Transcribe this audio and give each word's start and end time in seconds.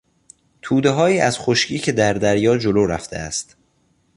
تودههایی 0.61 1.19
از 1.19 1.39
خشکی 1.39 1.79
که 1.79 1.91
در 1.91 2.13
دریا 2.13 2.57
جلو 2.57 2.85
رفته 2.85 3.17
است 3.17 3.55